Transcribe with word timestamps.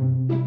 أنا 0.00 0.45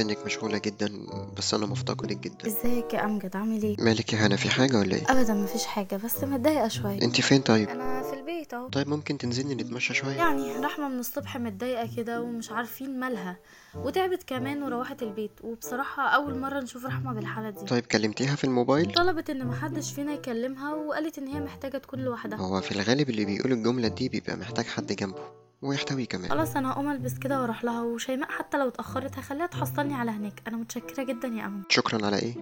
إنك 0.00 0.26
مشغولة 0.26 0.58
جدا 0.58 0.92
بس 1.36 1.54
أنا 1.54 1.66
مفتقدك 1.66 2.16
جدا. 2.16 2.46
إزيك 2.46 2.94
يا 2.94 3.04
أمجد؟ 3.04 3.36
عامل 3.36 3.62
إيه؟ 3.62 3.76
مالك 3.78 4.12
يا 4.12 4.18
هنا؟ 4.26 4.36
في 4.36 4.50
حاجة 4.50 4.76
ولا 4.78 4.94
إيه؟ 4.96 5.02
ابدا 5.08 5.34
مفيش 5.34 5.66
حاجة 5.66 5.96
بس 6.04 6.24
متضايقة 6.24 6.68
شوية. 6.68 7.02
أنت 7.02 7.20
فين 7.20 7.40
طيب؟ 7.40 7.68
أنا 7.68 8.02
في 8.02 8.14
البيت 8.14 8.54
أهو. 8.54 8.68
طيب 8.68 8.88
ممكن 8.88 9.18
تنزلي 9.18 9.54
نتمشى 9.54 9.94
شوية؟ 9.94 10.16
يعني 10.16 10.56
رحمة 10.56 10.88
من 10.88 10.98
الصبح 10.98 11.36
متضايقة 11.36 11.96
كده 11.96 12.20
ومش 12.22 12.50
عارفين 12.50 13.00
مالها. 13.00 13.36
وتعبت 13.74 14.22
كمان 14.22 14.62
وروحت 14.62 15.02
البيت. 15.02 15.30
وبصراحة 15.42 16.08
أول 16.08 16.38
مرة 16.38 16.60
نشوف 16.60 16.86
رحمة 16.86 17.12
بالحالة 17.12 17.50
دي. 17.50 17.66
طيب 17.66 17.86
كلمتيها 17.86 18.36
في 18.36 18.44
الموبايل؟ 18.44 18.92
طلبت 18.92 19.30
إن 19.30 19.46
محدش 19.46 19.92
فينا 19.92 20.12
يكلمها 20.12 20.74
وقالت 20.74 21.18
إن 21.18 21.26
هي 21.26 21.40
محتاجة 21.40 21.78
تكون 21.78 22.00
لوحدها. 22.00 22.38
هو 22.38 22.60
في 22.60 22.72
الغالب 22.72 23.10
اللي 23.10 23.24
بيقول 23.24 23.52
الجملة 23.52 23.88
دي 23.88 24.08
بيبقى 24.08 24.36
محتاج 24.36 24.64
حد 24.64 24.92
جنبه. 24.92 25.39
ويحتويه 25.62 26.04
كمان. 26.06 26.30
خلاص 26.30 26.56
أنا 26.56 26.72
هقوم 26.72 26.90
ألبس 26.90 27.18
كده 27.18 27.40
وأروح 27.40 27.64
لها 27.64 27.82
وشيماء 27.82 28.30
حتى 28.30 28.58
لو 28.58 28.68
اتأخرت 28.68 29.18
هخليها 29.18 29.46
تحصلني 29.46 29.94
على 29.94 30.10
هناك. 30.10 30.42
أنا 30.48 30.56
متشكرة 30.56 31.02
جدا 31.02 31.28
يا 31.28 31.46
امل 31.46 31.62
شكرا 31.68 32.06
على 32.06 32.18
إيه؟ 32.18 32.34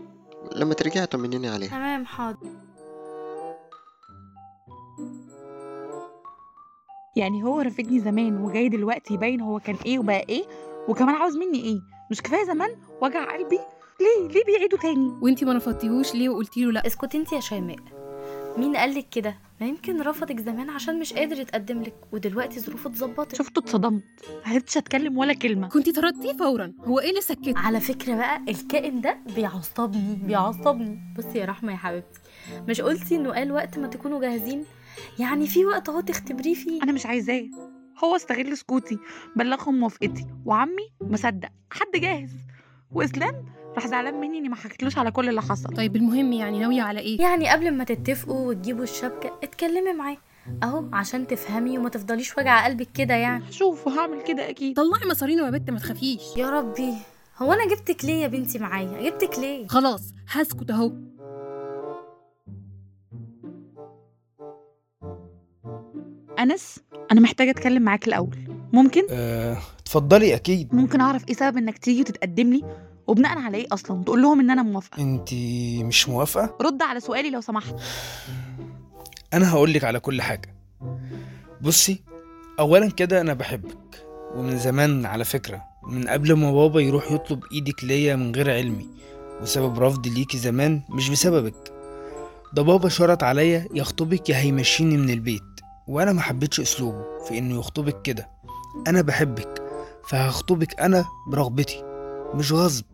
لما 0.56 0.74
ترجعي 0.74 1.06
طمنيني 1.06 1.48
عليها. 1.48 1.68
تمام 1.70 2.06
حاضر. 2.06 2.38
يعني 7.16 7.44
هو 7.44 7.60
رافضني 7.60 8.00
زمان 8.00 8.36
وجاي 8.44 8.68
دلوقتي 8.68 9.14
يبين 9.14 9.40
هو 9.40 9.60
كان 9.60 9.76
إيه 9.86 9.98
وبقى 9.98 10.24
إيه؟ 10.28 10.44
وكمان 10.88 11.14
عاوز 11.14 11.36
مني 11.36 11.60
إيه؟ 11.64 11.80
مش 12.10 12.22
كفاية 12.22 12.44
زمان؟ 12.44 12.76
وجع 13.02 13.32
قلبي؟ 13.32 13.58
ليه؟ 14.00 14.28
ليه 14.28 14.44
بيعيدوا 14.44 14.78
تاني؟ 14.78 15.08
وأنتي 15.22 15.44
ما 15.44 15.52
رفضتيهوش 15.52 16.14
ليه 16.14 16.28
وقلتي 16.28 16.64
له 16.64 16.72
لأ؟ 16.72 16.86
اسكتي 16.86 17.18
انت 17.18 17.32
يا 17.32 17.40
شيماء. 17.40 17.76
مين 18.56 18.76
قالك 18.76 19.08
كده؟ 19.08 19.38
ما 19.60 19.66
يمكن 19.66 20.00
رفضك 20.02 20.40
زمان 20.40 20.70
عشان 20.70 20.98
مش 21.00 21.12
قادر 21.12 21.40
يتقدم 21.40 21.82
لك 21.82 21.94
ودلوقتي 22.12 22.60
ظروفه 22.60 22.90
اتظبطت. 22.90 23.34
شفته 23.36 23.58
اتصدمت. 23.58 24.04
معرفتش 24.46 24.76
أتكلم 24.76 25.18
ولا 25.18 25.32
كلمة. 25.34 25.68
كنتي 25.68 25.92
طردتيه 25.92 26.32
فورا. 26.32 26.72
هو 26.84 27.00
إيه 27.00 27.10
اللي 27.10 27.20
سكت؟ 27.20 27.52
على 27.56 27.80
فكرة 27.80 28.14
بقى 28.14 28.40
الكائن 28.48 29.00
ده 29.00 29.18
بيعصبني 29.34 30.14
بيعصبني. 30.22 30.98
بصي 31.18 31.38
يا 31.38 31.44
رحمة 31.44 31.72
يا 31.72 31.76
حبيبتي 31.76 32.20
مش 32.68 32.80
قلتي 32.80 33.16
إنه 33.16 33.32
قال 33.32 33.52
وقت 33.52 33.78
ما 33.78 33.86
تكونوا 33.86 34.20
جاهزين؟ 34.20 34.64
يعني 35.18 35.46
في 35.46 35.64
وقت 35.64 35.88
أهو 35.88 36.00
تختبريه 36.00 36.54
فيه. 36.54 36.82
أنا 36.82 36.92
مش 36.92 37.06
عايزاه. 37.06 37.44
هو 38.04 38.16
استغل 38.16 38.56
سكوتي 38.56 38.98
بلغهم 39.36 39.80
موافقتي 39.80 40.26
وعمي 40.44 40.88
مصدق 41.00 41.48
حد 41.70 42.00
جاهز. 42.00 42.30
واسلام 42.92 43.44
راح 43.74 43.86
زعلان 43.86 44.20
مني 44.20 44.38
اني 44.38 44.48
ما 44.48 44.56
حكيتلوش 44.56 44.98
على 44.98 45.10
كل 45.10 45.28
اللي 45.28 45.42
حصل. 45.42 45.74
طيب 45.74 45.96
المهم 45.96 46.32
يعني 46.32 46.58
ناوية 46.58 46.82
على 46.82 47.00
إيه؟ 47.00 47.20
يعني 47.20 47.50
قبل 47.50 47.70
ما 47.70 47.84
تتفقوا 47.84 48.48
وتجيبوا 48.48 48.82
الشبكة 48.82 49.38
اتكلمي 49.42 49.92
معاه. 49.92 50.16
أهو 50.62 50.84
عشان 50.92 51.26
تفهمي 51.26 51.78
وما 51.78 51.88
تفضليش 51.88 52.38
وجع 52.38 52.64
قلبك 52.64 52.88
كده 52.94 53.14
يعني. 53.14 53.44
هشوف 53.48 53.86
وهعمل 53.86 54.22
كده 54.22 54.50
أكيد. 54.50 54.76
طلعي 54.76 55.10
مصارينه 55.10 55.44
يا 55.44 55.50
بت 55.50 55.70
ما 55.70 55.78
تخافيش. 55.78 56.36
يا 56.36 56.50
ربي. 56.50 56.94
هو 57.38 57.52
أنا 57.52 57.66
جبتك 57.74 58.04
ليه 58.04 58.22
يا 58.22 58.28
بنتي 58.28 58.58
معايا؟ 58.58 59.10
جبتك 59.10 59.38
ليه؟ 59.38 59.66
خلاص 59.66 60.14
هسكت 60.28 60.70
أهو. 60.70 60.92
أنس 66.38 66.80
أنا 67.12 67.20
محتاجة 67.20 67.50
أتكلم 67.50 67.82
معاك 67.82 68.08
الأول. 68.08 68.36
ممكن؟ 68.72 69.02
أه، 69.10 69.58
اتفضلي 69.88 70.34
أكيد. 70.34 70.74
ممكن 70.74 71.00
أعرف 71.00 71.28
إيه 71.28 71.34
سبب 71.34 71.56
إنك 71.56 71.78
تيجي 71.78 72.00
وتتقدم 72.00 72.50
لي 72.52 72.64
وبناء 73.06 73.38
على 73.38 73.56
إيه 73.56 73.66
أصلا؟ 73.72 74.04
تقول 74.04 74.22
لهم 74.22 74.40
إن 74.40 74.50
أنا 74.50 74.62
موافقة. 74.62 75.02
انت 75.02 75.34
مش 75.84 76.08
موافقة؟ 76.08 76.56
رد 76.60 76.82
على 76.82 77.00
سؤالي 77.00 77.30
لو 77.30 77.40
سمحت. 77.40 77.74
أنا 79.34 79.52
هقولك 79.52 79.84
على 79.84 80.00
كل 80.00 80.22
حاجة. 80.22 80.54
بصي 81.60 82.02
اولا 82.58 82.90
كده 82.90 83.20
أنا 83.20 83.34
بحبك. 83.34 84.06
ومن 84.34 84.58
زمان 84.58 85.06
على 85.06 85.24
فكرة 85.24 85.62
من 85.82 86.08
قبل 86.08 86.32
ما 86.32 86.52
بابا 86.52 86.80
يروح 86.80 87.12
يطلب 87.12 87.44
إيدك 87.52 87.84
ليا 87.84 88.16
من 88.16 88.34
غير 88.34 88.50
علمي. 88.50 88.86
وسبب 89.42 89.78
رفضي 89.78 90.10
ليكي 90.10 90.38
زمان 90.38 90.80
مش 90.88 91.10
بسببك. 91.10 91.72
ده 92.54 92.62
بابا 92.62 92.88
شرط 92.88 93.22
عليا 93.22 93.68
يخطبك 93.74 94.28
يا 94.28 94.36
هيمشيني 94.36 94.96
من 94.96 95.10
البيت. 95.10 95.42
وأنا 95.86 96.12
ما 96.12 96.20
حبيتش 96.20 96.60
أسلوبه 96.60 97.04
في 97.28 97.38
إنه 97.38 97.58
يخطبك 97.58 98.02
كده. 98.02 98.28
أنا 98.86 99.02
بحبك. 99.02 99.67
فهخطبك 100.08 100.80
أنا 100.80 101.04
برغبتي 101.26 101.82
مش 102.34 102.52
غصب. 102.52 102.84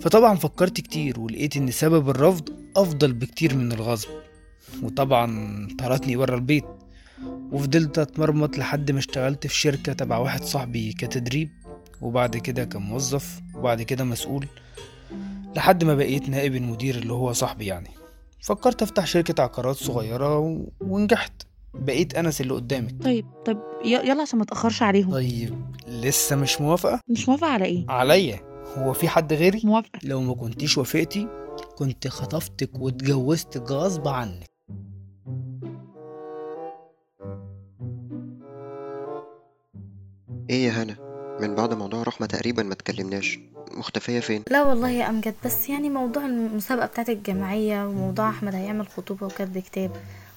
فطبعا 0.00 0.34
فكرت 0.36 0.80
كتير 0.80 1.20
ولقيت 1.20 1.56
إن 1.56 1.70
سبب 1.70 2.10
الرفض 2.10 2.48
أفضل 2.76 3.12
بكتير 3.12 3.56
من 3.56 3.72
الغصب. 3.72 4.08
وطبعا 4.82 5.68
طردني 5.78 6.16
بره 6.16 6.34
البيت. 6.34 6.64
وفضلت 7.52 7.98
أتمرمط 7.98 8.58
لحد 8.58 8.90
ما 8.90 8.98
اشتغلت 8.98 9.46
في 9.46 9.54
شركة 9.54 9.92
تبع 9.92 10.18
واحد 10.18 10.42
صاحبي 10.42 10.92
كتدريب. 10.92 11.50
وبعد 12.00 12.36
كده 12.36 12.64
كموظف 12.64 13.40
وبعد 13.54 13.82
كده 13.82 14.04
مسؤول. 14.04 14.46
لحد 15.56 15.84
ما 15.84 15.94
بقيت 15.94 16.28
نائب 16.28 16.54
المدير 16.54 16.94
اللي 16.94 17.12
هو 17.12 17.32
صاحبي 17.32 17.66
يعني. 17.66 17.90
فكرت 18.42 18.82
أفتح 18.82 19.06
شركة 19.06 19.42
عقارات 19.42 19.76
صغيرة. 19.76 20.62
ونجحت. 20.80 21.47
بقيت 21.74 22.14
أنس 22.14 22.40
اللي 22.40 22.54
قدامك. 22.54 23.02
طيب 23.02 23.26
طب 23.46 23.58
يلا 23.84 24.22
عشان 24.22 24.38
ما 24.38 24.44
اتاخرش 24.44 24.82
عليهم. 24.82 25.10
طيب 25.12 25.54
لسه 25.88 26.36
مش 26.36 26.60
موافقة؟ 26.60 27.00
مش 27.08 27.28
موافقة 27.28 27.50
على 27.50 27.64
إيه؟ 27.64 27.84
عليا. 27.88 28.40
هو 28.76 28.92
في 28.92 29.08
حد 29.08 29.32
غيري؟ 29.32 29.60
موافقة. 29.64 29.98
لو 30.02 30.20
ما 30.20 30.34
كنتيش 30.34 30.78
وافقتي 30.78 31.28
كنت 31.76 32.08
خطفتك 32.08 32.70
واتجوزتك 32.80 33.70
غصب 33.70 34.08
عنك. 34.08 34.46
إيه 40.50 40.66
يا 40.66 40.70
هنا؟ 40.70 40.96
من 41.40 41.54
بعد 41.54 41.74
موضوع 41.74 42.02
رحمة 42.02 42.26
تقريبا 42.26 42.62
ما 42.62 42.74
تكلمناش. 42.74 43.38
مختفية 43.72 44.20
فين؟ 44.20 44.42
لا 44.50 44.62
والله 44.62 44.90
يا 44.90 45.08
أمجد 45.10 45.34
بس 45.44 45.68
يعني 45.68 45.90
موضوع 45.90 46.26
المسابقة 46.26 46.86
بتاعت 46.86 47.08
الجمعية 47.08 47.86
وموضوع 47.88 48.28
أحمد 48.28 48.54
هيعمل 48.54 48.88
خطوبة 48.88 49.26
وكاتب 49.26 49.58
كتاب. 49.58 49.90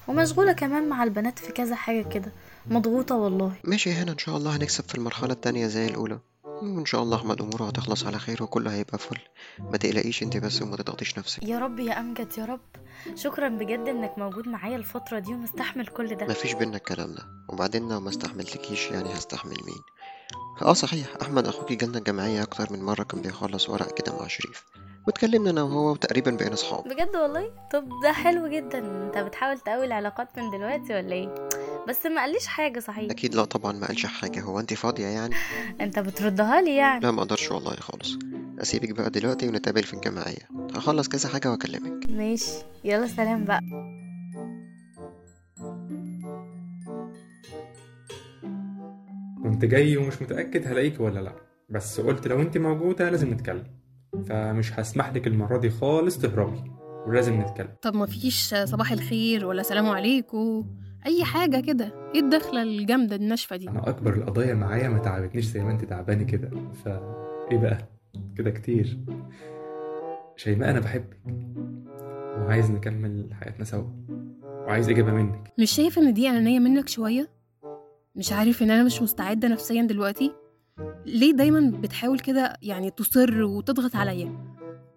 ومشغولة 0.08 0.52
كمان 0.52 0.88
مع 0.88 1.02
البنات 1.04 1.38
في 1.38 1.52
كذا 1.52 1.74
حاجة 1.74 2.02
كده. 2.02 2.32
مضغوطة 2.66 3.14
والله. 3.14 3.52
ماشي 3.64 3.90
يا 3.90 3.94
هنا 4.02 4.12
إن 4.12 4.18
شاء 4.18 4.36
الله 4.36 4.56
هنكسب 4.56 4.84
في 4.88 4.94
المرحلة 4.94 5.32
التانية 5.32 5.66
زي 5.66 5.86
الأولى. 5.86 6.18
وإن 6.44 6.84
شاء 6.84 7.02
الله 7.02 7.16
أحمد 7.16 7.40
أموره 7.42 7.64
هتخلص 7.64 8.06
على 8.06 8.18
خير 8.18 8.42
وكله 8.42 8.72
هيبقى 8.74 8.98
فل. 8.98 9.18
ما 9.58 9.76
تقلقيش 9.76 10.22
أنت 10.22 10.36
بس 10.36 10.62
وما 10.62 10.76
تضغطيش 10.76 11.18
نفسك. 11.18 11.42
يا 11.42 11.58
رب 11.58 11.78
يا 11.78 12.00
أمجد 12.00 12.28
يا 12.38 12.44
رب. 12.44 12.60
شكرا 13.14 13.48
بجد 13.48 13.88
إنك 13.88 14.18
موجود 14.18 14.48
معايا 14.48 14.76
الفترة 14.76 15.18
دي 15.18 15.34
ومستحمل 15.34 15.86
كل 15.86 16.14
ده. 16.14 16.26
مفيش 16.26 16.52
بينا 16.52 16.76
الكلام 16.76 17.14
ده. 17.14 17.22
وبعدين 17.48 17.88
لو 17.88 18.00
ما 18.00 18.08
استحملتكيش 18.08 18.90
يعني 18.90 19.14
هستحمل 19.14 19.56
مين؟ 19.66 19.82
آه 20.62 20.72
صحيح. 20.72 21.06
أحمد 21.22 21.46
اخوكي 21.48 21.74
جالنا 21.74 21.98
الجمعيه 21.98 22.42
أكتر 22.42 22.72
من 22.72 22.82
مرة 22.82 23.02
كان 23.02 23.20
بيخلص 23.22 23.68
ورق 23.68 23.94
كده 23.94 24.18
مع 24.20 24.26
شريف. 24.26 24.64
واتكلمنا 25.06 25.50
أنا 25.50 25.62
وهو 25.62 25.90
وتقريبا 25.92 26.30
بقينا 26.30 26.56
صحاب 26.56 26.84
بجد 26.88 27.16
والله؟ 27.16 27.50
طب 27.72 27.88
ده 28.02 28.12
حلو 28.12 28.46
جدا. 28.46 28.78
أنت 28.78 29.18
بتحاول 29.18 29.58
تقوي 29.58 29.84
العلاقات 29.86 30.38
من 30.38 30.50
دلوقتي 30.50 30.94
ولا 30.94 31.12
إيه؟ 31.12 31.48
بس 31.88 32.06
ما 32.06 32.20
قاليش 32.20 32.46
حاجة 32.46 32.78
صحيح. 32.80 33.10
أكيد 33.10 33.34
لا 33.34 33.44
طبعا 33.44 33.72
ما 33.72 33.86
قالش 33.86 34.06
حاجة. 34.06 34.40
هو 34.40 34.60
أنت 34.60 34.74
فاضية 34.74 35.06
يعني؟ 35.06 35.34
أنت 35.80 35.98
بتردها 35.98 36.60
لي 36.60 36.76
يعني. 36.76 37.00
لا 37.00 37.10
ما 37.10 37.22
أقدرش 37.22 37.50
والله 37.50 37.74
خالص. 37.76 38.18
أسيبك 38.62 38.90
بقى 38.90 39.10
دلوقتي 39.10 39.48
ونتقابل 39.48 39.82
في 39.82 39.94
الجمعية. 39.94 40.48
هخلص 40.74 41.08
كذا 41.08 41.28
حاجة 41.28 41.50
وأكلمك. 41.50 42.06
ماشي. 42.10 42.52
يلا 42.84 43.06
سلام 43.06 43.44
بقى. 43.44 43.60
كنت 49.42 49.64
جاي 49.64 49.96
ومش 49.96 50.22
متأكد 50.22 50.66
هلاقيك 50.66 51.00
ولا 51.00 51.20
لأ. 51.20 51.32
بس 51.70 52.00
قلت 52.00 52.26
لو 52.26 52.40
أنت 52.40 52.58
موجودة 52.58 53.10
لازم 53.10 53.30
نتكلم. 53.32 53.81
فمش 54.28 54.72
هسمح 54.80 55.12
لك 55.12 55.26
المرة 55.26 55.58
دي 55.58 55.70
خالص 55.70 56.18
تهربي 56.18 56.72
ولازم 57.06 57.40
نتكلم. 57.40 57.68
طب 57.82 57.94
ما 57.96 58.06
فيش 58.06 58.54
صباح 58.64 58.92
الخير 58.92 59.46
ولا 59.46 59.62
سلام 59.62 59.86
عليكم 59.88 60.66
أي 61.06 61.24
حاجة 61.24 61.60
كده. 61.60 62.10
إيه 62.14 62.20
الدخلة 62.20 62.62
الجامدة 62.62 63.16
الناشفة 63.16 63.56
دي؟ 63.56 63.68
أنا 63.68 63.88
أكبر 63.88 64.14
القضايا 64.14 64.54
معايا 64.54 64.88
ما 64.88 64.98
تعبتنيش 64.98 65.44
زي 65.44 65.64
ما 65.64 65.70
أنت 65.70 65.84
تعباني 65.84 66.24
كده. 66.24 66.50
ف 66.84 66.88
إيه 67.50 67.58
بقى؟ 67.58 67.78
كده 68.36 68.50
كتير. 68.50 68.98
شيماء 70.36 70.70
أنا 70.70 70.80
بحبك 70.80 71.16
وعايز 72.38 72.70
نكمل 72.70 73.34
حياتنا 73.34 73.64
سوا 73.64 73.84
وعايز 74.44 74.88
إجابة 74.88 75.12
منك. 75.12 75.52
مش 75.58 75.70
شايف 75.70 75.98
إن 75.98 76.14
دي 76.14 76.30
أنانية 76.30 76.58
منك 76.58 76.88
شوية؟ 76.88 77.30
مش 78.16 78.32
عارف 78.32 78.62
إن 78.62 78.70
أنا 78.70 78.82
مش 78.82 79.02
مستعدة 79.02 79.48
نفسيا 79.48 79.82
دلوقتي؟ 79.82 80.32
ليه 81.06 81.32
دايما 81.32 81.72
بتحاول 81.80 82.18
كده 82.18 82.56
يعني 82.62 82.90
تصر 82.90 83.42
وتضغط 83.42 83.96
عليا؟ 83.96 84.52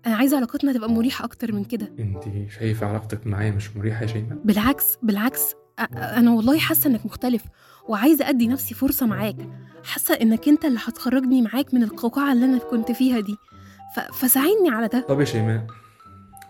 أنا 0.05 0.15
عايزة 0.15 0.37
علاقتنا 0.37 0.73
تبقى 0.73 0.89
مريحة 0.89 1.25
أكتر 1.25 1.51
من 1.51 1.63
كده. 1.63 1.91
انت 1.99 2.23
شايفة 2.51 2.87
علاقتك 2.87 3.27
معايا 3.27 3.51
مش 3.51 3.77
مريحة 3.77 4.01
يا 4.01 4.07
شيماء؟ 4.07 4.37
بالعكس 4.45 4.97
بالعكس. 5.03 5.55
أنا 5.97 6.31
والله 6.31 6.59
حاسة 6.59 6.89
إنك 6.89 7.05
مختلف 7.05 7.43
وعايزة 7.87 8.29
أدي 8.29 8.47
نفسي 8.47 8.73
فرصة 8.73 9.05
معاك. 9.05 9.35
حاسة 9.83 10.13
إنك 10.15 10.47
أنت 10.47 10.65
اللي 10.65 10.79
هتخرجني 10.83 11.41
معاك 11.41 11.73
من 11.73 11.83
القوقعة 11.83 12.31
اللي 12.33 12.45
أنا 12.45 12.57
كنت 12.57 12.91
فيها 12.91 13.19
دي. 13.19 13.35
ف... 13.95 13.99
فساعدني 13.99 14.69
على 14.69 14.87
ده. 14.87 15.05
طب 15.09 15.19
يا 15.19 15.25
شيماء 15.25 15.67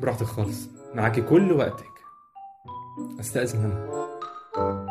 براحتك 0.02 0.26
خالص. 0.26 0.70
معاكي 0.96 1.22
كل 1.22 1.52
وقتك. 1.52 1.86
أستأذن 3.20 3.60
أنا. 3.60 4.85